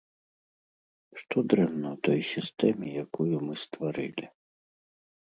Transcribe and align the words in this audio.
Што 1.21 1.37
дрэнна 1.51 1.87
ў 1.91 1.97
той 2.07 2.19
сістэме, 2.33 2.87
якую 3.03 3.35
мы 3.49 3.53
стварылі? 3.65 4.27